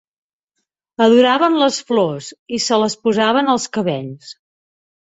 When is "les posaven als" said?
2.87-3.71